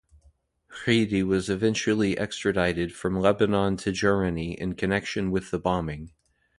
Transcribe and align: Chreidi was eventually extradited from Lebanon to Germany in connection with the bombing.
Chreidi 0.67 1.21
was 1.21 1.47
eventually 1.47 2.17
extradited 2.17 2.91
from 2.91 3.19
Lebanon 3.19 3.77
to 3.77 3.91
Germany 3.91 4.53
in 4.59 4.73
connection 4.73 5.29
with 5.29 5.51
the 5.51 5.59
bombing. 5.59 6.11